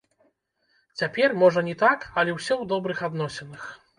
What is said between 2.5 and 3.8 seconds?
ў добрых адносінах.